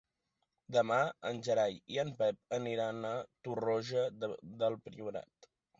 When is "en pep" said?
2.05-2.59